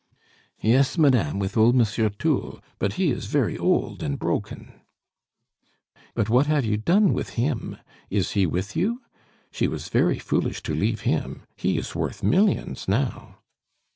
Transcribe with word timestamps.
"Yes, 0.63 0.97
madame, 0.97 1.37
with 1.37 1.55
old 1.55 1.75
Monsieur 1.75 2.09
Thoul, 2.09 2.59
but 2.79 2.93
he 2.93 3.11
is 3.11 3.27
very 3.27 3.55
old 3.55 4.01
and 4.01 4.17
broken" 4.17 4.81
"But 6.15 6.27
what 6.27 6.47
have 6.47 6.65
you 6.65 6.75
done 6.75 7.13
with 7.13 7.35
him? 7.37 7.77
Is 8.09 8.31
he 8.31 8.47
with 8.47 8.75
you? 8.75 9.03
She 9.51 9.67
was 9.67 9.89
very 9.89 10.17
foolish 10.17 10.63
to 10.63 10.73
leave 10.73 11.01
him; 11.01 11.43
he 11.55 11.77
is 11.77 11.93
worth 11.93 12.23
millions 12.23 12.87
now." 12.87 13.37